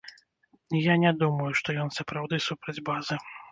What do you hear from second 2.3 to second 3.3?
супраць базы.